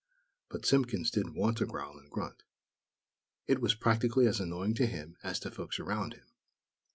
But 0.49 0.65
Simpkins 0.65 1.11
didn't 1.11 1.35
want 1.35 1.59
to 1.59 1.67
growl 1.67 1.99
and 1.99 2.09
grunt. 2.09 2.41
It 3.45 3.61
was 3.61 3.75
practically 3.75 4.25
as 4.25 4.39
annoying 4.39 4.73
to 4.77 4.87
him 4.87 5.15
as 5.21 5.39
to 5.41 5.51
folks 5.51 5.79
around 5.79 6.15
him. 6.15 6.25